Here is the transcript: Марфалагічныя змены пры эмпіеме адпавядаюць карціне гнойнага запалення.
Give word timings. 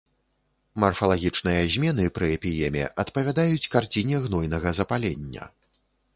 Марфалагічныя 0.83 1.67
змены 1.75 2.07
пры 2.15 2.31
эмпіеме 2.37 2.83
адпавядаюць 3.05 3.71
карціне 3.77 4.15
гнойнага 4.27 4.69
запалення. 4.81 5.43